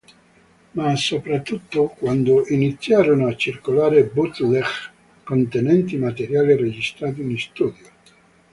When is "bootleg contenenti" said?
4.03-5.95